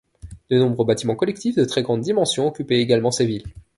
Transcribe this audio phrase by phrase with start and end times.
[0.49, 3.45] De nombreux bâtiments collectifs de très grande dimension occupaient également ces villes.